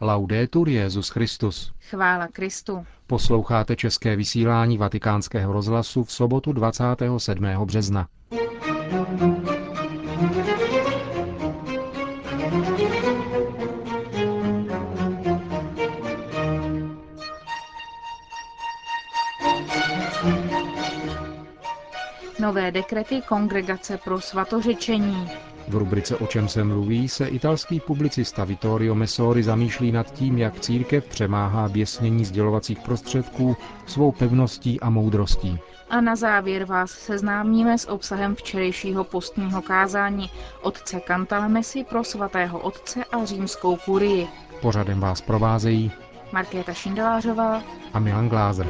Laudetur 0.00 0.68
Jezus 0.68 1.08
Christus. 1.08 1.72
Chvála 1.90 2.26
Kristu. 2.28 2.86
Posloucháte 3.06 3.76
české 3.76 4.16
vysílání 4.16 4.78
Vatikánského 4.78 5.52
rozhlasu 5.52 6.04
v 6.04 6.12
sobotu 6.12 6.52
27. 6.52 7.46
března. 7.64 8.08
Nové 22.40 22.70
dekrety 22.70 23.22
Kongregace 23.28 23.98
pro 24.04 24.20
svatořečení. 24.20 25.30
V 25.68 25.74
rubrice 25.76 26.16
O 26.16 26.26
čem 26.26 26.48
se 26.48 26.64
mluví 26.64 27.08
se 27.08 27.26
italský 27.26 27.80
publicista 27.80 28.44
Vittorio 28.44 28.94
Messori 28.94 29.42
zamýšlí 29.42 29.92
nad 29.92 30.12
tím, 30.12 30.38
jak 30.38 30.60
církev 30.60 31.04
přemáhá 31.04 31.68
běsnění 31.68 32.24
sdělovacích 32.24 32.78
prostředků 32.78 33.56
svou 33.86 34.12
pevností 34.12 34.80
a 34.80 34.90
moudrostí. 34.90 35.58
A 35.90 36.00
na 36.00 36.16
závěr 36.16 36.64
vás 36.64 36.90
seznámíme 36.90 37.78
s 37.78 37.88
obsahem 37.88 38.34
včerejšího 38.34 39.04
postního 39.04 39.62
kázání 39.62 40.30
otce 40.62 41.00
Cantalamesi 41.06 41.84
pro 41.84 42.04
svatého 42.04 42.58
otce 42.58 43.04
a 43.04 43.24
římskou 43.24 43.76
kurii. 43.76 44.28
Pořadem 44.60 45.00
vás 45.00 45.20
provázejí 45.20 45.92
Markéta 46.32 46.72
Šindelářová 46.72 47.62
a 47.92 47.98
Milan 47.98 48.28
Glázer. 48.28 48.66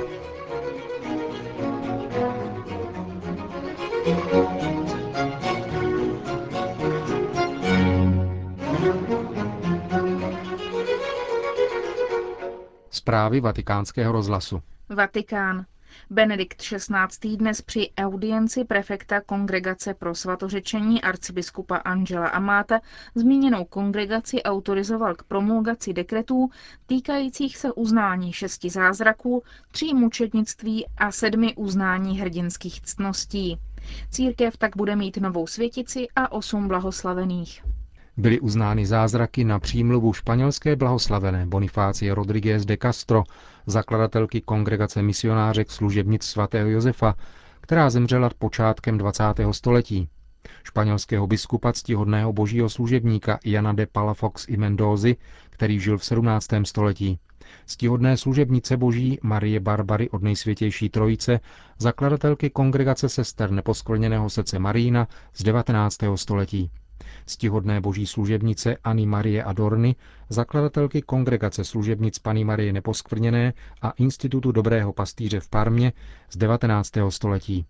Zprávy 13.09 13.41
vatikánského 13.41 14.13
rozhlasu. 14.13 14.63
Vatikán. 14.89 15.67
Benedikt 16.11 16.63
XVI. 16.63 17.37
dnes 17.37 17.63
při 17.63 17.91
audienci 17.99 18.65
prefekta 18.65 19.21
Kongregace 19.21 19.95
pro 19.95 20.15
svatořečení 20.15 21.03
arcibiskupa 21.03 21.77
Angela 21.77 22.29
Amáta 22.29 22.81
zmíněnou 23.15 23.65
kongregaci 23.65 24.43
autorizoval 24.43 25.15
k 25.15 25.23
promulgaci 25.23 25.93
dekretů 25.93 26.51
týkajících 26.87 27.57
se 27.57 27.73
uznání 27.73 28.33
šesti 28.33 28.71
zázraků, 28.71 29.43
tří 29.71 29.95
mučednictví 29.95 30.87
a 30.97 31.13
sedmi 31.13 31.55
uznání 31.55 32.21
hrdinských 32.21 32.81
ctností. 32.81 33.59
Církev 34.11 34.57
tak 34.57 34.77
bude 34.77 34.97
mít 34.97 35.17
novou 35.17 35.47
světici 35.47 36.09
a 36.17 36.33
osm 36.33 36.69
blahoslavených. 36.69 37.63
Byly 38.19 38.41
uznány 38.41 38.87
zázraky 38.87 39.45
na 39.45 39.59
přímluvu 39.59 40.13
španělské 40.13 40.77
blahoslavené 40.77 41.47
Bonifácie 41.47 42.15
Rodriguez 42.15 42.65
de 42.65 42.77
Castro, 42.83 43.25
zakladatelky 43.67 44.41
kongregace 44.41 45.03
misionářek 45.03 45.71
služebnic 45.71 46.25
svatého 46.25 46.69
Josefa, 46.69 47.15
která 47.61 47.91
zemřela 47.91 48.31
počátkem 48.39 48.99
20. 48.99 49.25
století. 49.51 50.09
Španělského 50.65 51.27
biskupa 51.27 51.73
ctihodného 51.73 52.33
božího 52.33 52.69
služebníka 52.69 53.39
Jana 53.45 53.73
de 53.73 53.87
Palafox 53.87 54.49
i 54.49 54.57
Mendozy, 54.57 55.17
který 55.51 55.81
žil 55.81 55.99
v 55.99 56.05
17. 56.05 56.49
století. 56.65 57.19
Ctihodné 57.67 58.17
služebnice 58.17 58.77
boží 58.77 59.19
Marie 59.23 59.61
Barbary 59.61 60.11
od 60.11 60.23
nejsvětější 60.23 60.89
trojice, 60.89 61.41
zakladatelky 61.79 62.51
kongregace 62.51 63.09
sester 63.09 63.51
neposkvrněného 63.51 64.31
srdce 64.31 64.59
Marína 64.59 65.09
z 65.35 65.43
19. 65.43 65.97
století 66.15 66.71
ctihodné 67.27 67.81
boží 67.81 68.07
služebnice 68.07 68.77
Ani 68.85 69.07
Marie 69.07 69.45
Adorny, 69.45 69.97
zakladatelky 70.29 71.03
kongregace 71.03 71.65
služebnic 71.65 72.19
Pany 72.19 72.45
Marie 72.45 72.73
Neposkvrněné 72.73 73.53
a 73.83 73.91
Institutu 73.91 74.53
Dobrého 74.53 74.93
pastýře 74.93 75.41
v 75.41 75.49
Parmě 75.49 75.93
z 76.31 76.37
19. 76.37 76.93
století. 77.09 77.67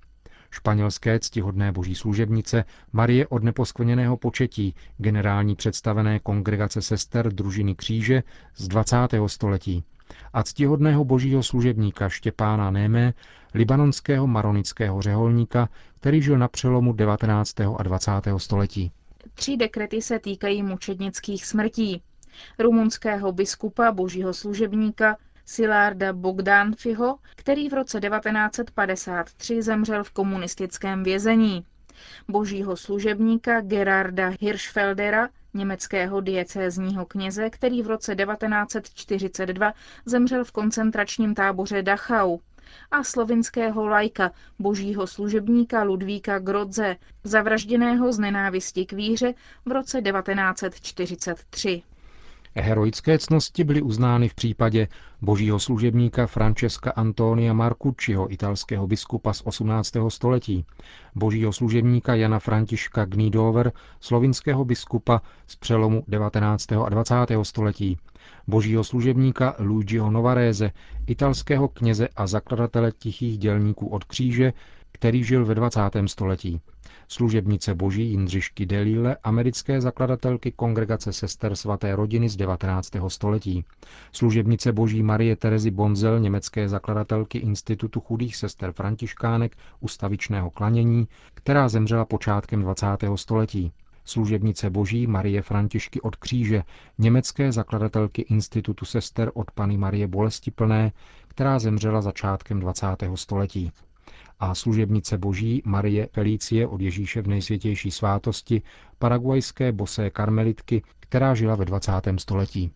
Španělské 0.51 1.19
ctihodné 1.19 1.73
boží 1.73 1.95
služebnice 1.95 2.65
Marie 2.93 3.27
od 3.27 3.43
neposkvrněného 3.43 4.17
početí, 4.17 4.75
generální 4.97 5.57
představené 5.57 6.19
kongregace 6.19 6.83
sester 6.83 7.33
družiny 7.33 7.75
kříže 7.75 8.23
z 8.57 8.69
20. 8.69 8.97
století 9.27 9.85
a 10.33 10.43
ctihodného 10.43 11.05
božího 11.05 11.43
služebníka 11.43 12.09
Štěpána 12.09 12.71
Némé, 12.71 13.15
libanonského 13.55 14.27
maronického 14.27 15.03
řeholníka, 15.03 15.69
který 16.01 16.23
žil 16.23 16.39
na 16.39 16.49
přelomu 16.49 16.93
19. 16.93 17.61
a 17.61 17.83
20. 17.83 18.13
století. 18.37 18.93
Tři 19.35 19.57
dekrety 19.57 20.03
se 20.03 20.19
týkají 20.19 20.63
mučednických 20.63 21.47
smrtí. 21.47 22.03
Rumunského 22.59 23.33
biskupa 23.33 23.93
božího 23.93 24.35
služebníka 24.35 25.17
Silarda 25.45 26.13
Bogdanfiho, 26.13 27.19
který 27.37 27.69
v 27.69 27.75
roce 27.75 28.01
1953 28.01 29.63
zemřel 29.63 30.05
v 30.05 30.11
komunistickém 30.11 31.03
vězení. 31.03 31.65
Božího 32.29 32.77
služebníka 32.77 33.61
Gerarda 33.61 34.33
Hirschfeldera, 34.41 35.29
německého 35.55 36.21
diecézního 36.21 37.07
kněze, 37.07 37.51
který 37.51 37.83
v 37.83 37.87
roce 37.87 38.17
1942 38.17 39.73
zemřel 40.07 40.45
v 40.45 40.53
koncentračním 40.53 41.35
táboře 41.35 41.83
Dachau 41.83 42.39
a 42.91 43.05
slovinského 43.05 43.87
lajka, 43.89 44.31
božího 44.59 45.07
služebníka 45.07 45.83
Ludvíka 45.83 46.39
Grodze, 46.39 46.97
zavražděného 47.25 48.13
z 48.13 48.19
nenávisti 48.19 48.87
k 48.87 48.93
víře 48.93 49.35
v 49.65 49.73
roce 49.73 50.03
1943. 50.03 51.83
Heroické 52.61 53.19
cnosti 53.19 53.65
byly 53.65 53.83
uznány 53.83 54.29
v 54.29 54.35
případě 54.35 54.89
božího 55.23 55.59
služebníka 55.59 56.27
Francesca 56.27 56.91
Antonia 56.91 57.53
Marcucciho, 57.53 58.33
italského 58.33 58.87
biskupa 58.87 59.33
z 59.33 59.43
18. 59.45 59.93
století, 60.09 60.65
božího 61.15 61.53
služebníka 61.53 62.15
Jana 62.15 62.39
Františka 62.39 63.05
Gnidover, 63.05 63.73
slovinského 64.01 64.65
biskupa 64.65 65.23
z 65.47 65.57
přelomu 65.57 66.05
19. 66.09 66.73
a 66.73 66.89
20. 66.89 67.15
století, 67.43 67.99
božího 68.47 68.85
služebníka 68.85 69.55
Luigiho 69.59 70.11
Novarese, 70.11 70.71
italského 71.07 71.69
kněze 71.69 72.09
a 72.17 72.27
zakladatele 72.27 72.93
tichých 72.93 73.39
dělníků 73.39 73.87
od 73.89 74.05
kříže, 74.05 74.53
který 74.99 75.25
žil 75.25 75.45
ve 75.45 75.55
20. 75.55 75.81
století. 76.07 76.61
Služebnice 77.09 77.75
boží 77.75 78.11
Jindřišky 78.11 78.67
Delíle, 78.67 79.17
americké 79.25 79.81
zakladatelky 79.81 80.53
kongregace 80.53 81.13
sester 81.13 81.57
svaté 81.57 81.97
rodiny 81.97 82.29
z 82.29 82.37
19. 82.37 82.91
století. 83.09 83.65
Služebnice 84.13 84.73
boží 84.73 85.03
Marie 85.03 85.37
Terezy 85.37 85.71
Bonzel, 85.71 86.21
německé 86.21 86.69
zakladatelky 86.69 87.39
Institutu 87.39 88.01
chudých 88.01 88.37
sester 88.37 88.73
Františkánek 88.73 89.57
ustavičného 89.81 90.51
klanění, 90.51 91.09
která 91.35 91.69
zemřela 91.69 92.05
počátkem 92.05 92.63
20. 92.63 92.87
století 93.15 93.73
služebnice 94.05 94.71
boží 94.71 95.07
Marie 95.07 95.43
Františky 95.43 96.01
od 96.01 96.17
kříže, 96.17 96.63
německé 96.99 97.53
zakladatelky 97.53 98.23
Institutu 98.23 98.85
sester 98.85 99.31
od 99.35 99.51
Pany 99.51 99.77
Marie 99.77 100.07
Bolestiplné, 100.07 100.93
která 101.29 101.59
zemřela 101.59 102.03
začátkem 102.03 102.61
20. 102.61 102.87
století 103.15 103.73
a 104.41 104.55
služebnice 104.55 105.19
boží 105.19 105.63
Marie 105.65 106.09
Felicie 106.13 106.67
od 106.67 106.81
Ježíše 106.81 107.23
v 107.23 107.27
nejsvětější 107.27 107.91
svátosti, 107.91 108.63
paraguajské 108.99 109.73
bosé 109.73 110.11
karmelitky, 110.11 110.83
která 111.01 111.35
žila 111.35 111.55
ve 111.55 111.65
20. 111.65 111.93
století. 112.19 112.71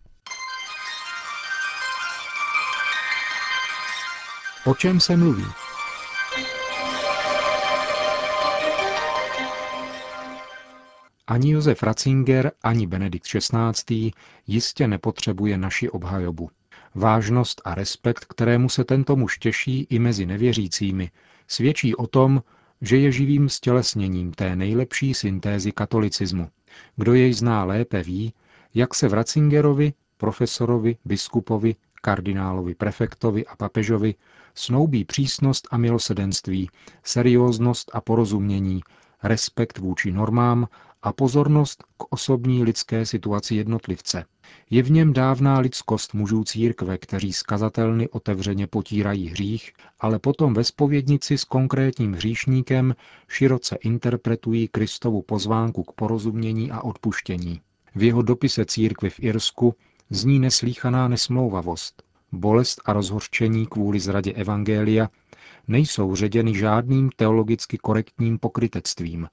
O 4.65 4.75
čem 4.75 4.99
se 4.99 5.17
mluví? 5.17 5.45
Ani 11.27 11.51
Josef 11.51 11.83
Ratzinger, 11.83 12.51
ani 12.63 12.87
Benedikt 12.87 13.27
XVI. 13.27 14.11
jistě 14.47 14.87
nepotřebuje 14.87 15.57
naši 15.57 15.89
obhajobu. 15.89 16.49
Vážnost 16.95 17.61
a 17.65 17.75
respekt, 17.75 18.25
kterému 18.25 18.69
se 18.69 18.83
tento 18.83 19.15
muž 19.15 19.37
těší 19.37 19.87
i 19.89 19.99
mezi 19.99 20.25
nevěřícími, 20.25 21.11
svědčí 21.47 21.95
o 21.95 22.07
tom, 22.07 22.43
že 22.81 22.97
je 22.97 23.11
živým 23.11 23.49
stělesněním 23.49 24.31
té 24.31 24.55
nejlepší 24.55 25.13
syntézy 25.13 25.71
katolicismu. 25.71 26.49
Kdo 26.95 27.13
jej 27.13 27.33
zná 27.33 27.63
lépe 27.63 28.03
ví, 28.03 28.33
jak 28.73 28.95
se 28.95 29.07
v 29.07 29.13
Ratzingerovi, 29.13 29.93
profesorovi, 30.17 30.97
biskupovi, 31.05 31.75
kardinálovi, 32.01 32.75
prefektovi 32.75 33.45
a 33.45 33.55
papežovi 33.55 34.15
snoubí 34.55 35.05
přísnost 35.05 35.67
a 35.71 35.77
milosedenství, 35.77 36.69
serióznost 37.03 37.91
a 37.93 38.01
porozumění, 38.01 38.81
respekt 39.23 39.77
vůči 39.77 40.11
normám 40.11 40.67
a 41.01 41.13
pozornost 41.13 41.83
k 41.97 42.13
osobní 42.13 42.63
lidské 42.63 43.05
situaci 43.05 43.55
jednotlivce. 43.55 44.25
Je 44.69 44.83
v 44.83 44.91
něm 44.91 45.13
dávná 45.13 45.59
lidskost 45.59 46.13
mužů 46.13 46.43
církve, 46.43 46.97
kteří 46.97 47.33
skazatelny 47.33 48.09
otevřeně 48.09 48.67
potírají 48.67 49.29
hřích, 49.29 49.71
ale 49.99 50.19
potom 50.19 50.53
ve 50.53 50.63
spovědnici 50.63 51.37
s 51.37 51.43
konkrétním 51.43 52.13
hříšníkem 52.13 52.95
široce 53.27 53.75
interpretují 53.75 54.67
Kristovu 54.67 55.21
pozvánku 55.21 55.83
k 55.83 55.91
porozumění 55.91 56.71
a 56.71 56.81
odpuštění. 56.81 57.61
V 57.95 58.03
jeho 58.03 58.21
dopise 58.21 58.65
církvi 58.65 59.09
v 59.09 59.19
Irsku 59.19 59.75
zní 60.09 60.39
neslíchaná 60.39 61.07
nesmlouvavost. 61.07 62.03
Bolest 62.31 62.81
a 62.85 62.93
rozhořčení 62.93 63.67
kvůli 63.67 63.99
zradě 63.99 64.33
Evangelia 64.33 65.09
nejsou 65.67 66.15
ředěny 66.15 66.57
žádným 66.57 67.09
teologicky 67.15 67.77
korektním 67.77 68.39
pokrytectvím. 68.39 69.27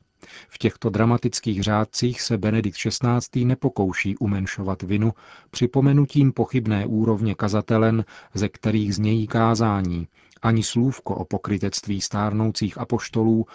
V 0.49 0.59
těchto 0.59 0.91
dramatických 0.91 1.63
řádcích 1.63 2.21
se 2.21 2.39
Benedikt 2.39 2.77
XVI. 2.77 3.45
nepokouší 3.45 4.17
umenšovat 4.17 4.83
vinu 4.83 5.13
připomenutím 5.51 6.33
pochybné 6.33 6.87
úrovně 6.87 7.35
kazatelen, 7.35 8.05
ze 8.35 8.49
kterých 8.49 8.95
znějí 8.95 9.27
kázání, 9.27 10.09
ani 10.43 10.63
slůvko 10.63 11.15
o 11.15 11.25
pokrytectví 11.25 12.01
stárnoucích 12.01 12.79
apoštolů 12.79 13.47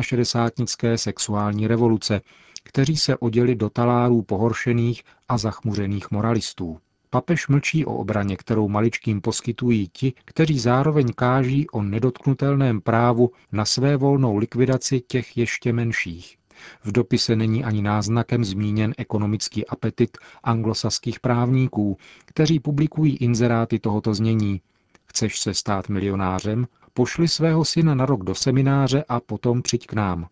68. 0.00 0.66
sexuální 0.96 1.66
revoluce, 1.66 2.20
kteří 2.62 2.96
se 2.96 3.16
oděli 3.16 3.54
do 3.54 3.70
talárů 3.70 4.22
pohoršených 4.22 5.02
a 5.28 5.38
zachmuřených 5.38 6.10
moralistů. 6.10 6.78
Papež 7.10 7.48
mlčí 7.48 7.84
o 7.84 7.94
obraně, 7.94 8.36
kterou 8.36 8.68
maličkým 8.68 9.20
poskytují 9.20 9.88
ti, 9.92 10.12
kteří 10.24 10.58
zároveň 10.58 11.12
káží 11.16 11.70
o 11.70 11.82
nedotknutelném 11.82 12.80
právu 12.80 13.30
na 13.52 13.64
své 13.64 13.96
volnou 13.96 14.36
likvidaci 14.36 15.00
těch 15.00 15.36
ještě 15.36 15.72
menších. 15.72 16.36
V 16.84 16.92
dopise 16.92 17.36
není 17.36 17.64
ani 17.64 17.82
náznakem 17.82 18.44
zmíněn 18.44 18.94
ekonomický 18.98 19.66
apetit 19.66 20.18
anglosaských 20.44 21.20
právníků, 21.20 21.96
kteří 22.24 22.60
publikují 22.60 23.16
inzeráty 23.16 23.78
tohoto 23.78 24.14
znění. 24.14 24.60
Chceš 25.06 25.40
se 25.40 25.54
stát 25.54 25.88
milionářem? 25.88 26.66
Pošli 26.94 27.28
svého 27.28 27.64
syna 27.64 27.94
na 27.94 28.06
rok 28.06 28.24
do 28.24 28.34
semináře 28.34 29.04
a 29.08 29.20
potom 29.20 29.62
přijď 29.62 29.86
k 29.86 29.92
nám. 29.92 30.26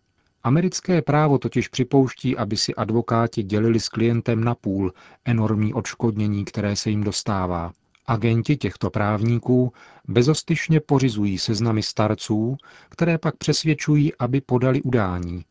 Americké 0.45 1.01
právo 1.01 1.37
totiž 1.37 1.67
připouští, 1.67 2.37
aby 2.37 2.57
si 2.57 2.75
advokáti 2.75 3.43
dělili 3.43 3.79
s 3.79 3.89
klientem 3.89 4.43
na 4.43 4.55
půl 4.55 4.93
enormní 5.25 5.73
odškodnění, 5.73 6.45
které 6.45 6.75
se 6.75 6.89
jim 6.89 7.03
dostává. 7.03 7.71
Agenti 8.05 8.57
těchto 8.57 8.89
právníků 8.89 9.73
bezostyšně 10.07 10.79
pořizují 10.79 11.37
seznamy 11.37 11.83
starců, 11.83 12.57
které 12.89 13.17
pak 13.17 13.37
přesvědčují, 13.37 14.15
aby 14.19 14.41
podali 14.41 14.81
udání. 14.81 15.45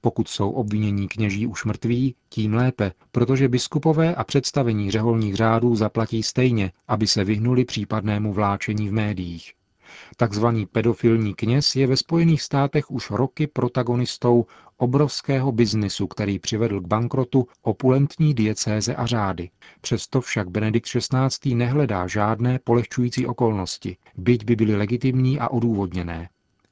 Pokud 0.00 0.28
jsou 0.28 0.50
obvinění 0.50 1.08
kněží 1.08 1.46
už 1.46 1.64
mrtví, 1.64 2.14
tím 2.28 2.54
lépe, 2.54 2.92
protože 3.12 3.48
biskupové 3.48 4.14
a 4.14 4.24
představení 4.24 4.90
řeholních 4.90 5.34
řádů 5.34 5.76
zaplatí 5.76 6.22
stejně, 6.22 6.72
aby 6.88 7.06
se 7.06 7.24
vyhnuli 7.24 7.64
případnému 7.64 8.32
vláčení 8.32 8.88
v 8.88 8.92
médiích. 8.92 9.55
Takzvaný 10.16 10.66
pedofilní 10.66 11.34
kněz 11.34 11.76
je 11.76 11.86
ve 11.86 11.96
Spojených 11.96 12.42
státech 12.42 12.90
už 12.90 13.10
roky 13.10 13.46
protagonistou 13.46 14.46
obrovského 14.76 15.52
biznisu, 15.52 16.06
který 16.06 16.38
přivedl 16.38 16.80
k 16.80 16.86
bankrotu 16.86 17.46
opulentní 17.62 18.34
diecéze 18.34 18.94
a 18.94 19.06
řády. 19.06 19.50
Přesto 19.80 20.20
však 20.20 20.50
Benedikt 20.50 20.88
XVI. 20.88 21.54
nehledá 21.54 22.06
žádné 22.06 22.58
polehčující 22.64 23.26
okolnosti, 23.26 23.96
byť 24.16 24.44
by 24.44 24.56
byly 24.56 24.76
legitimní 24.76 25.40
a 25.40 25.48
odůvodněné. 25.48 26.28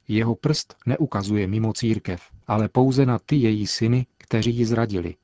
Jeho 0.07 0.35
prst 0.35 0.75
neukazuje 0.85 1.47
mimo 1.47 1.73
církev, 1.73 2.21
ale 2.47 2.69
pouze 2.69 3.05
na 3.05 3.19
ty 3.19 3.35
její 3.35 3.67
syny, 3.67 4.05
kteří 4.17 4.55
ji 4.57 4.65
zradili. 4.65 5.15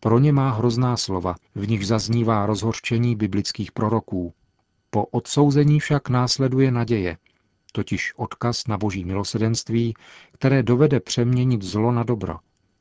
Pro 0.00 0.18
ně 0.18 0.32
má 0.32 0.50
hrozná 0.50 0.96
slova, 0.96 1.34
v 1.54 1.68
nich 1.68 1.86
zaznívá 1.86 2.46
rozhorčení 2.46 3.16
biblických 3.16 3.72
proroků. 3.72 4.32
Po 4.90 5.04
odsouzení 5.04 5.80
však 5.80 6.08
následuje 6.08 6.70
naděje, 6.70 7.16
totiž 7.76 8.12
odkaz 8.16 8.66
na 8.66 8.78
boží 8.78 9.04
milosedenství, 9.04 9.94
které 10.32 10.62
dovede 10.62 11.00
přeměnit 11.00 11.62
zlo 11.62 11.92
na 11.92 12.02
dobro. 12.02 12.36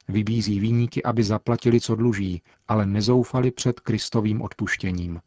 Vybízí 0.08 0.60
výníky, 0.60 1.04
aby 1.04 1.24
zaplatili, 1.24 1.82
co 1.82 1.96
dluží, 1.96 2.42
ale 2.68 2.86
nezoufali 2.86 3.52
před 3.52 3.80
Kristovým 3.80 4.42
odpuštěním. 4.42 5.20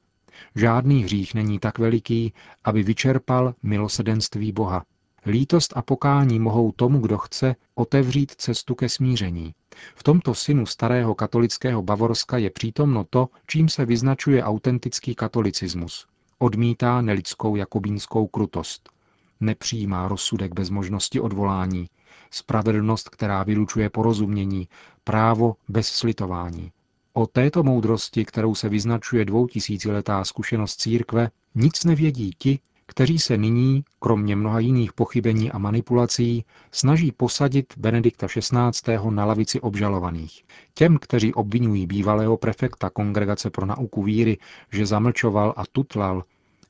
Žádný 0.54 1.04
hřích 1.04 1.34
není 1.34 1.58
tak 1.58 1.78
veliký, 1.78 2.32
aby 2.64 2.82
vyčerpal 2.82 3.54
milosedenství 3.62 4.52
Boha. 4.52 4.84
Lítost 5.26 5.72
a 5.76 5.82
pokání 5.82 6.38
mohou 6.38 6.72
tomu, 6.72 7.00
kdo 7.00 7.18
chce, 7.18 7.56
otevřít 7.74 8.30
cestu 8.30 8.74
ke 8.74 8.88
smíření. 8.88 9.54
V 9.94 10.02
tomto 10.02 10.34
synu 10.34 10.66
starého 10.66 11.14
katolického 11.14 11.82
Bavorska 11.82 12.38
je 12.38 12.50
přítomno 12.50 13.04
to, 13.10 13.28
čím 13.46 13.68
se 13.68 13.84
vyznačuje 13.84 14.42
autentický 14.42 15.14
katolicismus. 15.14 16.06
Odmítá 16.38 17.00
nelidskou 17.00 17.56
jakobínskou 17.56 18.26
krutost 18.26 18.97
nepřijímá 19.40 20.08
rozsudek 20.08 20.54
bez 20.54 20.70
možnosti 20.70 21.20
odvolání, 21.20 21.86
spravedlnost, 22.30 23.08
která 23.08 23.42
vylučuje 23.42 23.90
porozumění, 23.90 24.68
právo 25.04 25.56
bez 25.68 25.88
slitování. 25.88 26.72
O 27.12 27.26
této 27.26 27.62
moudrosti, 27.62 28.24
kterou 28.24 28.54
se 28.54 28.68
vyznačuje 28.68 29.24
dvoutisíciletá 29.24 30.24
zkušenost 30.24 30.80
církve, 30.80 31.30
nic 31.54 31.84
nevědí 31.84 32.30
ti, 32.38 32.58
kteří 32.86 33.18
se 33.18 33.36
nyní, 33.36 33.84
kromě 33.98 34.36
mnoha 34.36 34.58
jiných 34.58 34.92
pochybení 34.92 35.50
a 35.50 35.58
manipulací, 35.58 36.44
snaží 36.72 37.12
posadit 37.12 37.74
Benedikta 37.76 38.26
XVI. 38.26 38.98
na 39.10 39.24
lavici 39.24 39.60
obžalovaných. 39.60 40.44
Těm, 40.74 40.98
kteří 40.98 41.34
obvinují 41.34 41.86
bývalého 41.86 42.36
prefekta 42.36 42.90
Kongregace 42.90 43.50
pro 43.50 43.66
nauku 43.66 44.02
víry, 44.02 44.38
že 44.72 44.86
zamlčoval 44.86 45.54
a 45.56 45.62
tutlal, 45.72 46.24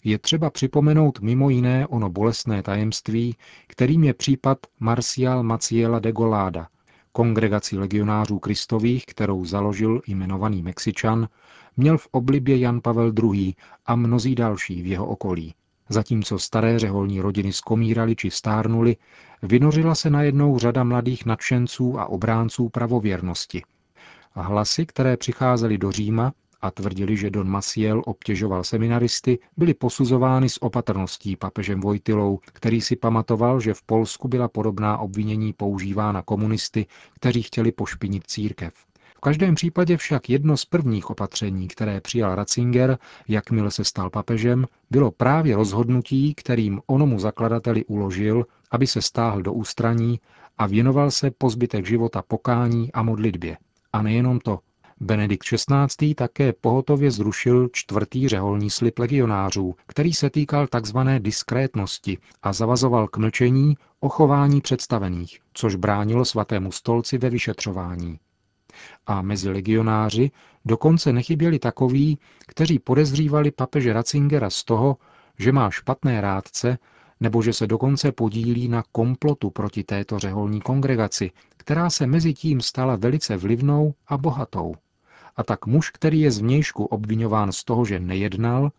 je 0.08 0.18
třeba 0.18 0.50
připomenout 0.50 1.20
mimo 1.20 1.50
jiné 1.50 1.86
ono 1.86 2.10
bolestné 2.10 2.62
tajemství, 2.62 3.36
kterým 3.66 4.04
je 4.04 4.14
případ 4.14 4.58
Marcial 4.80 5.42
Maciela 5.42 5.98
de 5.98 6.12
Golada, 6.12 6.68
kongregaci 7.12 7.78
legionářů 7.78 8.38
kristových, 8.38 9.06
kterou 9.06 9.44
založil 9.44 10.00
jmenovaný 10.06 10.62
Mexičan, 10.62 11.28
měl 11.76 11.98
v 11.98 12.08
oblibě 12.10 12.58
Jan 12.58 12.80
Pavel 12.80 13.12
II. 13.22 13.54
a 13.86 13.96
mnozí 13.96 14.34
další 14.34 14.82
v 14.82 14.86
jeho 14.86 15.06
okolí. 15.06 15.54
Zatímco 15.88 16.38
staré 16.38 16.78
řeholní 16.78 17.20
rodiny 17.20 17.52
skomírali 17.52 18.16
či 18.16 18.30
stárnuli, 18.30 18.96
vynořila 19.42 19.94
se 19.94 20.10
najednou 20.10 20.58
řada 20.58 20.84
mladých 20.84 21.26
nadšenců 21.26 22.00
a 22.00 22.06
obránců 22.06 22.68
pravověrnosti. 22.68 23.62
Hlasy, 24.32 24.86
které 24.86 25.16
přicházely 25.16 25.78
do 25.78 25.92
Říma, 25.92 26.32
a 26.60 26.70
tvrdili, 26.70 27.16
že 27.16 27.30
Don 27.30 27.48
Maciel 27.48 28.02
obtěžoval 28.06 28.64
seminaristy, 28.64 29.38
byly 29.56 29.74
posuzovány 29.74 30.48
s 30.48 30.62
opatrností 30.62 31.36
papežem 31.36 31.80
Vojtilou, 31.80 32.38
který 32.44 32.80
si 32.80 32.96
pamatoval, 32.96 33.60
že 33.60 33.74
v 33.74 33.82
Polsku 33.82 34.28
byla 34.28 34.48
podobná 34.48 34.98
obvinění 34.98 35.52
používána 35.52 36.22
komunisty, 36.22 36.86
kteří 37.14 37.42
chtěli 37.42 37.72
pošpinit 37.72 38.26
církev. 38.26 38.74
V 39.18 39.20
každém 39.20 39.54
případě 39.54 39.96
však 39.96 40.30
jedno 40.30 40.56
z 40.56 40.64
prvních 40.64 41.10
opatření, 41.10 41.68
které 41.68 42.00
přijal 42.00 42.34
Ratzinger, 42.34 42.98
jakmile 43.28 43.70
se 43.70 43.84
stal 43.84 44.10
papežem, 44.10 44.66
bylo 44.90 45.10
právě 45.10 45.56
rozhodnutí, 45.56 46.34
kterým 46.34 46.80
onomu 46.86 47.18
zakladateli 47.18 47.84
uložil, 47.84 48.46
aby 48.70 48.86
se 48.86 49.02
stáhl 49.02 49.42
do 49.42 49.52
ústraní 49.52 50.20
a 50.58 50.66
věnoval 50.66 51.10
se 51.10 51.30
po 51.30 51.50
zbytek 51.50 51.86
života 51.86 52.22
pokání 52.22 52.92
a 52.92 53.02
modlitbě. 53.02 53.56
A 53.92 54.02
nejenom 54.02 54.38
to, 54.38 54.58
Benedikt 55.00 55.44
XVI. 55.44 56.14
také 56.14 56.52
pohotově 56.52 57.10
zrušil 57.10 57.68
čtvrtý 57.72 58.28
řeholní 58.28 58.70
slib 58.70 58.98
legionářů, 58.98 59.74
který 59.86 60.12
se 60.12 60.30
týkal 60.30 60.66
tzv. 60.66 60.98
diskrétnosti 61.18 62.18
a 62.42 62.52
zavazoval 62.52 63.08
k 63.08 63.16
mlčení 63.16 63.76
o 64.00 64.08
chování 64.08 64.60
představených, 64.60 65.40
což 65.52 65.74
bránilo 65.74 66.24
svatému 66.24 66.72
stolci 66.72 67.18
ve 67.18 67.30
vyšetřování. 67.30 68.18
A 69.06 69.22
mezi 69.22 69.50
legionáři 69.50 70.30
dokonce 70.64 71.12
nechyběli 71.12 71.58
takoví, 71.58 72.18
kteří 72.46 72.78
podezřívali 72.78 73.50
papeže 73.50 73.92
Ratzingera 73.92 74.50
z 74.50 74.64
toho, 74.64 74.96
že 75.38 75.52
má 75.52 75.70
špatné 75.70 76.20
rádce 76.20 76.78
nebo 77.20 77.42
že 77.42 77.52
se 77.52 77.66
dokonce 77.66 78.12
podílí 78.12 78.68
na 78.68 78.82
komplotu 78.92 79.50
proti 79.50 79.84
této 79.84 80.18
řeholní 80.18 80.60
kongregaci, 80.60 81.30
která 81.56 81.90
se 81.90 82.06
mezi 82.06 82.34
tím 82.34 82.60
stala 82.60 82.96
velice 82.96 83.36
vlivnou 83.36 83.94
a 84.06 84.16
bohatou. 84.18 84.74
A 85.38 85.44
tak 85.44 85.66
muž, 85.66 85.90
který 85.90 86.20
je 86.20 86.30
zvnějšku 86.30 86.84
obvinován 86.84 87.52
z 87.52 87.64
toho, 87.64 87.84
že 87.84 88.00
nejednal, 88.00 88.70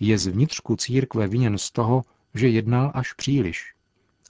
je 0.00 0.18
zvnitřku 0.18 0.76
církve 0.76 1.28
viněn 1.28 1.58
z 1.58 1.70
toho, 1.70 2.04
že 2.34 2.48
jednal 2.48 2.90
až 2.94 3.12
příliš. 3.12 3.74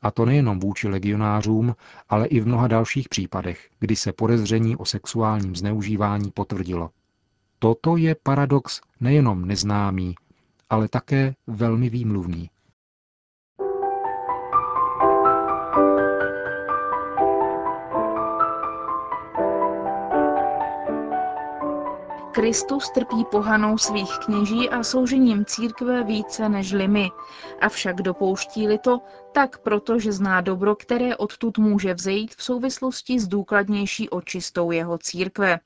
A 0.03 0.11
to 0.11 0.25
nejenom 0.25 0.61
vůči 0.61 0.89
legionářům, 0.89 1.77
ale 2.09 2.27
i 2.27 2.41
v 2.41 2.47
mnoha 2.47 2.69
dalších 2.69 3.09
případech, 3.09 3.71
kdy 3.81 3.97
se 3.97 4.13
podezření 4.13 4.77
o 4.77 4.85
sexuálním 4.85 5.57
zneužívání 5.57 6.31
potvrdilo. 6.31 6.91
Toto 7.59 7.97
je 7.97 8.17
paradox 8.23 8.81
nejenom 9.01 9.45
neznámý, 9.45 10.15
ale 10.71 10.89
také 10.89 11.35
velmi 11.47 11.91
výmluvný. 11.91 12.51
Kristus 22.37 22.91
trpí 22.91 23.25
pohanou 23.31 23.79
svých 23.79 24.19
kněží 24.25 24.71
a 24.71 24.83
soužením 24.83 25.45
církve 25.45 26.05
více 26.05 26.49
než 26.49 26.73
my. 26.87 27.11
Avšak 27.61 28.03
dopouští-li 28.03 28.79
to, 28.79 29.01
tak 29.33 29.59
proto, 29.59 29.99
že 29.99 30.13
zná 30.13 30.41
dobro, 30.41 30.77
které 30.77 31.17
odtud 31.17 31.59
může 31.59 31.95
vzejít 31.95 32.35
v 32.35 32.43
souvislosti 32.43 33.21
s 33.21 33.29
důkladnější 33.29 34.11
očistou 34.11 34.71
jeho 34.71 34.99
církve, 34.99 35.61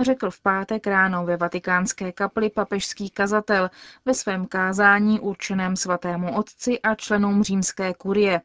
řekl 0.00 0.30
v 0.30 0.40
pátek 0.40 0.86
ráno 0.86 1.26
ve 1.26 1.36
vatikánské 1.36 2.12
kapli 2.12 2.50
papežský 2.50 3.10
kazatel 3.10 3.70
ve 4.04 4.14
svém 4.14 4.46
kázání 4.46 5.20
určeném 5.20 5.76
svatému 5.76 6.36
otci 6.36 6.80
a 6.80 6.94
členům 6.94 7.42
římské 7.42 7.94
kurie. 7.94 8.40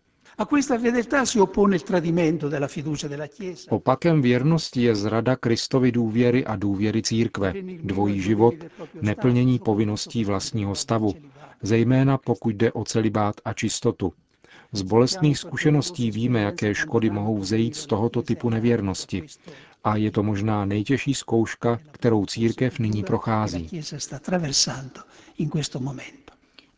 Opakem 3.69 4.21
věrnosti 4.21 4.81
je 4.81 4.95
zrada 4.95 5.35
Kristovi 5.35 5.91
důvěry 5.91 6.45
a 6.45 6.55
důvěry 6.55 7.01
církve, 7.01 7.53
dvojí 7.83 8.21
život, 8.21 8.53
neplnění 9.01 9.59
povinností 9.59 10.25
vlastního 10.25 10.75
stavu, 10.75 11.13
zejména 11.61 12.17
pokud 12.17 12.55
jde 12.55 12.71
o 12.71 12.83
celibát 12.83 13.35
a 13.45 13.53
čistotu. 13.53 14.13
Z 14.71 14.81
bolestných 14.81 15.38
zkušeností 15.38 16.11
víme, 16.11 16.41
jaké 16.41 16.75
škody 16.75 17.09
mohou 17.09 17.38
vzejít 17.38 17.75
z 17.75 17.85
tohoto 17.85 18.21
typu 18.21 18.50
nevěrnosti. 18.50 19.23
A 19.83 19.95
je 19.95 20.11
to 20.11 20.23
možná 20.23 20.65
nejtěžší 20.65 21.13
zkouška, 21.13 21.79
kterou 21.91 22.25
církev 22.25 22.79
nyní 22.79 23.03
prochází. 23.03 23.69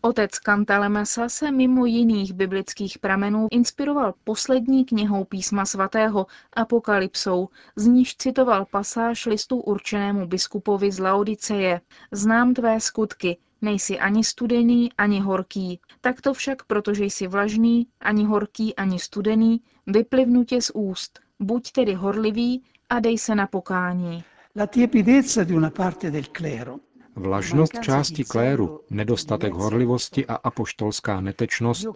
Otec 0.05 0.39
Kantalemesa 0.39 1.29
se 1.29 1.51
mimo 1.51 1.85
jiných 1.85 2.33
biblických 2.33 2.99
pramenů 2.99 3.47
inspiroval 3.51 4.13
poslední 4.23 4.85
knihou 4.85 5.23
písma 5.23 5.65
svatého 5.65 6.25
Apokalypsou, 6.53 7.49
z 7.75 7.85
níž 7.85 8.15
citoval 8.15 8.65
pasáž 8.65 9.25
listu 9.25 9.57
určenému 9.59 10.27
biskupovi 10.27 10.91
z 10.91 10.99
Laodiceje. 10.99 11.81
Znám 12.11 12.53
tvé 12.53 12.79
skutky, 12.79 13.37
nejsi 13.61 13.99
ani 13.99 14.23
studený, 14.23 14.91
ani 14.97 15.19
horký. 15.19 15.79
Tak 16.01 16.21
to 16.21 16.33
však, 16.33 16.63
protože 16.63 17.05
jsi 17.05 17.27
vlažný, 17.27 17.87
ani 18.01 18.25
horký, 18.25 18.75
ani 18.75 18.99
studený, 18.99 19.61
vyplivnu 19.87 20.43
tě 20.43 20.61
z 20.61 20.71
úst. 20.73 21.19
Buď 21.39 21.71
tedy 21.71 21.93
horlivý 21.93 22.63
a 22.89 22.99
dej 22.99 23.17
se 23.17 23.35
na 23.35 23.47
pokání. 23.47 24.23
La 24.55 24.67
tiepidezza 24.67 25.43
di 25.43 25.53
una 25.55 25.69
parte 25.69 26.11
del 26.11 26.23
clero 26.23 26.75
Vlažnost 27.15 27.79
části 27.81 28.23
kléru, 28.23 28.79
nedostatek 28.89 29.53
horlivosti 29.53 30.25
a 30.25 30.35
apoštolská 30.35 31.21
netečnost, 31.21 31.87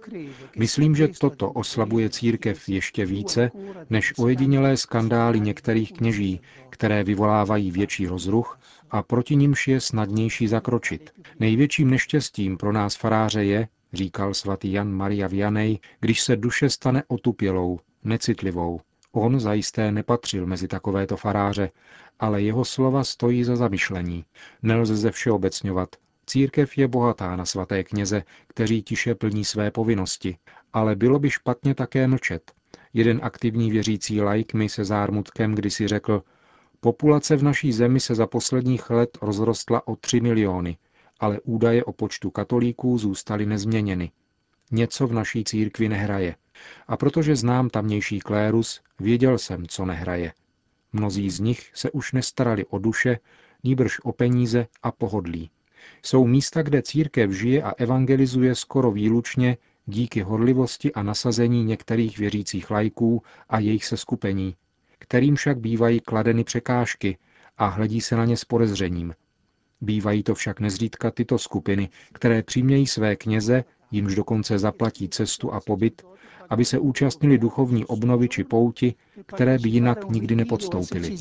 myslím, 0.58 0.96
že 0.96 1.08
toto 1.08 1.52
oslabuje 1.52 2.10
církev 2.10 2.70
ještě 2.70 3.06
více 3.06 3.52
než 3.90 4.14
ojedinělé 4.18 4.78
skandály 4.78 5.40
některých 5.40 5.94
kněží, 5.94 6.42
které 6.70 7.04
vyvolávají 7.04 7.72
větší 7.72 8.08
rozruch 8.08 8.60
a 8.92 9.04
proti 9.04 9.36
nimž 9.36 9.68
je 9.68 9.82
snadnější 9.82 10.48
zakročit. 10.48 11.12
Největším 11.40 11.90
neštěstím 11.90 12.58
pro 12.58 12.72
nás 12.72 12.96
faráře 12.96 13.44
je, 13.44 13.68
říkal 13.94 14.34
svatý 14.34 14.72
Jan 14.72 14.92
Maria 14.92 15.28
Vianej, 15.28 15.80
když 16.00 16.22
se 16.22 16.36
duše 16.36 16.70
stane 16.70 17.04
otupělou, 17.08 17.80
necitlivou. 18.04 18.80
On 19.12 19.40
zajisté 19.40 19.92
nepatřil 19.92 20.46
mezi 20.46 20.68
takovéto 20.68 21.18
faráře, 21.18 21.70
ale 22.20 22.42
jeho 22.42 22.66
slova 22.66 23.04
stojí 23.04 23.44
za 23.44 23.56
zamyšlení. 23.56 24.26
Nelze 24.64 24.96
ze 24.96 25.12
všeobecňovat. 25.12 25.90
Církev 26.26 26.78
je 26.78 26.88
bohatá 26.88 27.36
na 27.36 27.46
svaté 27.46 27.84
kněze, 27.84 28.24
kteří 28.48 28.84
tiše 28.84 29.16
plní 29.16 29.46
své 29.46 29.72
povinnosti, 29.72 30.38
ale 30.74 30.96
bylo 30.96 31.20
by 31.20 31.30
špatně 31.30 31.76
také 31.76 32.08
mlčet. 32.08 32.52
Jeden 32.94 33.20
aktivní 33.24 33.72
věřící 33.72 34.22
laik 34.22 34.54
mi 34.54 34.70
se 34.70 34.86
zármutkem 34.86 35.56
kdysi 35.56 35.88
řekl, 35.88 36.24
populace 36.80 37.36
v 37.36 37.44
naší 37.44 37.74
zemi 37.74 38.00
se 38.00 38.16
za 38.16 38.28
posledních 38.28 38.90
let 38.90 39.18
rozrostla 39.22 39.88
o 39.88 39.96
3 39.96 40.22
miliony, 40.22 40.78
ale 41.20 41.40
údaje 41.42 41.84
o 41.84 41.94
počtu 41.94 42.32
katolíků 42.32 42.98
zůstaly 42.98 43.46
nezměněny. 43.46 44.12
Něco 44.72 45.08
v 45.08 45.14
naší 45.14 45.44
církvi 45.44 45.90
nehraje. 45.90 46.36
A 46.88 46.98
protože 46.98 47.36
znám 47.36 47.70
tamnější 47.70 48.20
klérus, 48.20 48.82
věděl 49.00 49.38
jsem, 49.38 49.68
co 49.68 49.86
nehraje. 49.86 50.34
Mnozí 50.94 51.30
z 51.30 51.40
nich 51.40 51.72
se 51.74 51.92
už 51.92 52.12
nestarali 52.12 52.66
o 52.66 52.78
duše, 52.80 53.20
níbrž 53.64 54.00
o 54.00 54.12
peníze 54.12 54.68
a 54.84 54.92
pohodlí. 54.92 55.50
Jsou 56.06 56.28
místa, 56.28 56.62
kde 56.62 56.82
církev 56.82 57.32
žije 57.32 57.64
a 57.64 57.74
evangelizuje 57.78 58.56
skoro 58.56 58.92
výlučně 58.92 59.58
díky 59.86 60.22
horlivosti 60.22 60.94
a 60.94 61.04
nasazení 61.04 61.64
některých 61.64 62.18
věřících 62.18 62.72
lajků 62.72 63.24
a 63.50 63.60
jejich 63.60 63.86
seskupení, 63.86 64.56
kterým 65.00 65.36
však 65.36 65.60
bývají 65.60 66.00
kladeny 66.00 66.44
překážky 66.44 67.18
a 67.58 67.68
hledí 67.68 68.02
se 68.02 68.16
na 68.16 68.26
ně 68.26 68.38
s 68.38 68.46
podezřením. 68.46 69.14
Bývají 69.82 70.24
to 70.24 70.36
však 70.36 70.60
nezřídka 70.60 71.12
tyto 71.12 71.38
skupiny, 71.38 71.90
které 72.14 72.44
přimějí 72.44 72.88
své 72.88 73.16
kněze, 73.16 73.64
jimž 73.92 74.16
dokonce 74.16 74.60
zaplatí 74.60 75.10
cestu 75.10 75.54
a 75.54 75.60
pobyt, 75.60 76.02
aby 76.50 76.66
se 76.66 76.80
účastnili 76.80 77.38
duchovní 77.38 77.86
obnovy 77.86 78.30
či 78.30 78.44
pouti, 78.44 78.96
které 79.26 79.58
by 79.60 79.70
jinak 79.70 80.10
nikdy 80.10 80.36
nepodstoupili. 80.36 81.16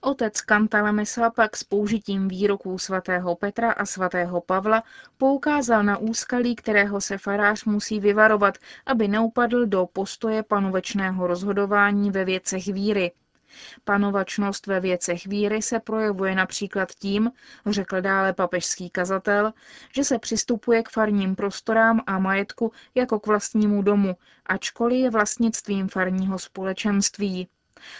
Otec 0.00 0.40
Kantalamesa 0.40 1.30
pak 1.30 1.56
s 1.56 1.64
použitím 1.64 2.28
výroků 2.28 2.78
svatého 2.78 3.34
Petra 3.36 3.72
a 3.72 3.86
svatého 3.86 4.40
Pavla 4.40 4.82
poukázal 5.18 5.82
na 5.84 5.98
úskalí, 5.98 6.56
kterého 6.56 7.00
se 7.00 7.18
farář 7.18 7.64
musí 7.64 8.00
vyvarovat, 8.00 8.58
aby 8.86 9.08
neupadl 9.08 9.66
do 9.66 9.86
postoje 9.92 10.42
panovečného 10.42 11.26
rozhodování 11.26 12.10
ve 12.10 12.24
věcech 12.24 12.66
víry. 12.66 13.12
Panovačnost 13.84 14.66
ve 14.66 14.80
věcech 14.80 15.26
víry 15.26 15.62
se 15.62 15.80
projevuje 15.80 16.34
například 16.34 16.92
tím, 16.92 17.30
řekl 17.66 18.00
dále 18.00 18.32
papežský 18.32 18.90
kazatel, 18.90 19.52
že 19.94 20.04
se 20.04 20.18
přistupuje 20.18 20.82
k 20.82 20.88
farním 20.88 21.36
prostorám 21.36 22.00
a 22.06 22.18
majetku 22.18 22.72
jako 22.94 23.20
k 23.20 23.26
vlastnímu 23.26 23.82
domu, 23.82 24.16
ačkoliv 24.46 24.98
je 24.98 25.10
vlastnictvím 25.10 25.88
farního 25.88 26.38
společenství. 26.38 27.48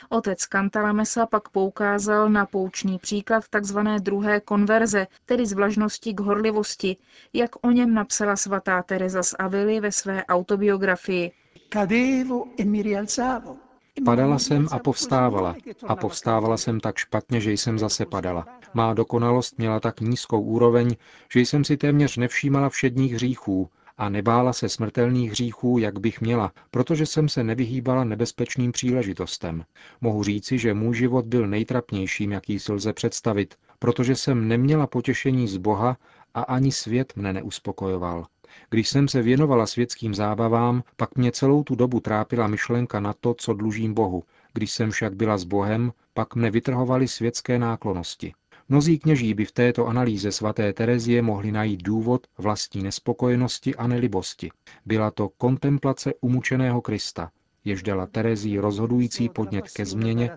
Otec 0.09 0.47
Kantalamesa 0.47 1.27
pak 1.27 1.49
poukázal 1.49 2.29
na 2.29 2.47
poučný 2.47 2.99
příklad 2.99 3.45
tzv. 3.61 3.79
druhé 4.01 4.41
konverze, 4.41 5.07
tedy 5.27 5.47
z 5.47 5.53
vlažnosti 5.53 6.15
k 6.15 6.21
horlivosti, 6.21 6.97
jak 7.33 7.67
o 7.67 7.71
něm 7.71 7.95
napsala 7.95 8.37
svatá 8.37 8.83
Teresa 8.83 9.23
z 9.23 9.35
Avily 9.39 9.81
ve 9.81 9.93
své 9.93 10.25
autobiografii. 10.25 11.33
Cadevo 11.73 12.45
e 12.59 12.65
mi 12.65 12.83
rialzavo 12.83 13.68
Padala 14.05 14.39
jsem 14.39 14.67
a 14.71 14.79
povstávala. 14.79 15.57
A 15.87 15.97
povstávala 15.97 16.57
jsem 16.57 16.81
tak 16.81 16.97
špatně, 16.97 17.41
že 17.41 17.53
jsem 17.53 17.79
zase 17.79 18.07
padala. 18.07 18.47
Má 18.75 18.95
dokonalost 18.95 19.59
měla 19.59 19.81
tak 19.81 20.01
nízkou 20.01 20.41
úroveň, 20.41 20.97
že 21.33 21.41
jsem 21.41 21.65
si 21.65 21.77
téměř 21.77 22.17
nevšímala 22.17 22.69
všedních 22.69 23.13
hříchů 23.15 23.69
a 23.99 24.09
nebála 24.09 24.53
se 24.53 24.69
smrtelných 24.69 25.31
hříchů, 25.31 25.79
jak 25.79 25.99
bych 25.99 26.21
měla, 26.21 26.53
protože 26.71 27.07
jsem 27.07 27.29
se 27.29 27.45
nevyhýbala 27.45 28.05
nebezpečným 28.05 28.73
příležitostem. 28.73 29.65
Mohu 30.01 30.23
říci, 30.23 30.59
že 30.59 30.75
můj 30.75 30.97
život 30.97 31.25
byl 31.27 31.47
nejtrapnějším, 31.47 32.33
jaký 32.33 32.59
si 32.59 32.73
lze 32.73 32.93
představit, 32.93 33.55
protože 33.79 34.17
jsem 34.17 34.49
neměla 34.49 34.87
potěšení 34.87 35.49
z 35.49 35.57
Boha 35.57 35.97
a 36.35 36.43
ani 36.43 36.73
svět 36.73 37.13
mne 37.17 37.33
neuspokojoval. 37.33 38.27
Když 38.71 38.89
jsem 38.89 39.09
se 39.09 39.23
věnovala 39.23 39.67
světským 39.67 40.15
zábavám, 40.15 40.83
pak 40.97 41.17
mě 41.17 41.33
celou 41.33 41.63
tu 41.63 41.75
dobu 41.75 42.01
trápila 42.01 42.47
myšlenka 42.47 43.01
na 43.01 43.13
to, 43.21 43.35
co 43.35 43.53
dlužím 43.55 43.95
Bohu. 43.95 44.23
Když 44.53 44.71
jsem 44.71 44.91
však 44.91 45.15
byla 45.17 45.39
s 45.39 45.45
Bohem, 45.45 45.93
pak 46.15 46.35
mne 46.35 46.51
vytrhovaly 46.51 47.09
světské 47.09 47.59
náklonosti. 47.59 48.35
Mnozí 48.69 48.99
kněží 48.99 49.35
by 49.35 49.45
v 49.45 49.53
této 49.53 49.87
analýze 49.87 50.33
svaté 50.33 50.73
Terezie 50.73 51.23
mohli 51.23 51.53
najít 51.53 51.83
důvod 51.83 52.27
vlastní 52.39 52.83
nespokojenosti 52.83 53.75
a 53.75 53.87
nelibosti. 53.87 54.51
Byla 54.87 55.11
to 55.11 55.29
kontemplace 55.29 56.13
umučeného 56.21 56.81
Krista, 56.81 57.31
jež 57.65 57.83
dala 57.83 58.07
Terezii 58.07 58.59
rozhodující 58.59 59.29
podnět 59.29 59.71
ke 59.71 59.87
změně, 59.87 60.31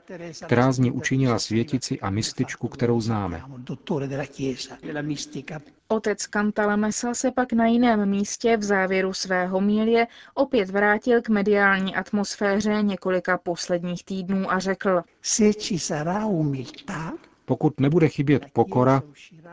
která 0.45 0.71
z 0.71 0.79
ní 0.79 0.91
učinila 0.91 1.39
světici 1.39 1.99
a 1.99 2.09
mističku, 2.09 2.67
kterou 2.67 3.01
známe. 3.01 3.43
Otec 5.87 6.21
Cantalamessa 6.23 7.13
se 7.13 7.31
pak 7.31 7.53
na 7.53 7.65
jiném 7.65 8.09
místě 8.09 8.57
v 8.57 8.63
závěru 8.63 9.13
svého 9.13 9.61
mílie 9.61 10.07
opět 10.33 10.69
vrátil 10.69 11.21
k 11.21 11.29
mediální 11.29 11.95
atmosféře 11.95 12.81
několika 12.81 13.37
posledních 13.37 14.05
týdnů 14.05 14.51
a 14.51 14.59
řekl, 14.59 15.01
pokud 17.45 17.79
nebude 17.79 18.07
chybět 18.07 18.45
pokora, 18.53 19.01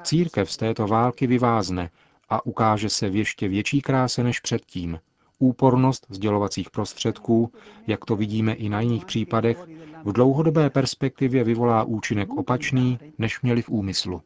církev 0.03 0.53
z 0.53 0.57
této 0.57 0.87
války 0.87 1.27
vyvázne 1.27 1.91
a 2.29 2.47
ukáže 2.47 2.89
se 2.89 3.09
v 3.09 3.17
ještě 3.17 3.49
větší 3.49 3.81
kráse 3.81 4.23
než 4.23 4.41
předtím, 4.41 4.99
Úpornost 5.38 6.07
sdělovacích 6.11 6.71
prostředků, 6.71 7.52
jak 7.87 8.04
to 8.04 8.16
vidíme 8.16 8.52
i 8.52 8.68
na 8.68 8.80
jiných 8.80 9.04
případech, 9.04 9.59
v 10.04 10.12
dlouhodobé 10.12 10.71
perspektivě 10.71 11.45
vyvolá 11.45 11.85
účinek 11.85 12.30
opačný, 12.30 12.99
než 13.18 13.40
měli 13.42 13.62
v 13.62 13.68
úmyslu. 13.68 14.23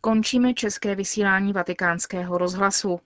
Končíme 0.00 0.54
české 0.54 0.94
vysílání 0.94 1.52
vatikánského 1.52 2.38
rozhlasu. 2.38 3.00